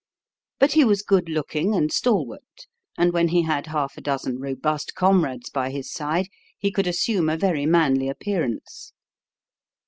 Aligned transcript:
But 0.57 0.71
he 0.71 0.83
was 0.83 1.03
good 1.03 1.29
looking 1.29 1.75
and 1.75 1.93
stalwart, 1.93 2.65
and 2.97 3.13
when 3.13 3.27
he 3.27 3.43
had 3.43 3.67
half 3.67 3.97
a 3.97 4.01
dozen 4.01 4.39
robust 4.39 4.95
comrades 4.95 5.51
by 5.51 5.69
his 5.69 5.91
side 5.93 6.27
he 6.57 6.71
could 6.71 6.87
assume 6.87 7.29
a 7.29 7.37
very 7.37 7.67
manly 7.67 8.09
appearance. 8.09 8.93